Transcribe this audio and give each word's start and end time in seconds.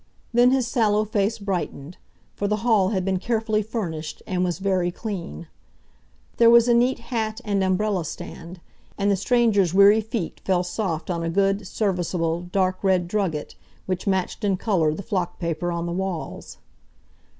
Then 0.33 0.49
his 0.49 0.67
sallow 0.67 1.05
face 1.05 1.37
brightened, 1.37 1.97
for 2.33 2.47
the 2.47 2.55
hall 2.65 2.89
had 2.89 3.05
been 3.05 3.19
carefully 3.19 3.61
furnished, 3.61 4.23
and 4.25 4.43
was 4.43 4.57
very 4.57 4.89
clean. 4.89 5.45
There 6.37 6.49
was 6.49 6.67
a 6.67 6.73
neat 6.73 6.97
hat 7.13 7.39
and 7.45 7.63
umbrella 7.63 8.03
stand, 8.03 8.59
and 8.97 9.11
the 9.11 9.15
stranger's 9.15 9.75
weary 9.75 10.01
feet 10.01 10.39
fell 10.43 10.63
soft 10.63 11.11
on 11.11 11.21
a 11.21 11.29
good, 11.29 11.67
serviceable 11.67 12.41
dark 12.51 12.83
red 12.83 13.07
drugget, 13.07 13.53
which 13.85 14.07
matched 14.07 14.43
in 14.43 14.57
colour 14.57 14.91
the 14.91 15.03
flock 15.03 15.37
paper 15.37 15.71
on 15.71 15.85
the 15.85 15.91
walls. 15.91 16.57